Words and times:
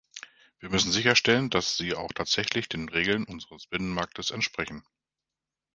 Wir 0.59 0.71
müssen 0.71 0.91
sicherstellen, 0.91 1.51
dass 1.51 1.77
sie 1.77 1.93
auch 1.93 2.11
tatsächlich 2.11 2.67
den 2.67 2.89
Regeln 2.89 3.23
unseres 3.23 3.67
Binnenmarktes 3.67 4.31
entsprechen. 4.31 4.83